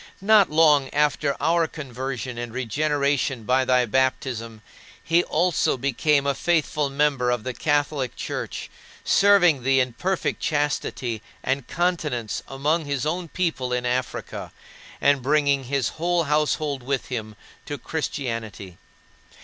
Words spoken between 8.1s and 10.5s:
Church, serving thee in perfect